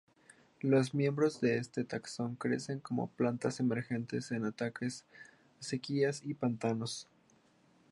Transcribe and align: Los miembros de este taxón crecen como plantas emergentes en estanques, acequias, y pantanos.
Los 0.61 0.95
miembros 0.95 1.41
de 1.41 1.57
este 1.59 1.83
taxón 1.83 2.33
crecen 2.33 2.79
como 2.79 3.11
plantas 3.11 3.59
emergentes 3.59 4.31
en 4.31 4.47
estanques, 4.47 5.05
acequias, 5.59 6.23
y 6.25 6.33
pantanos. 6.33 7.07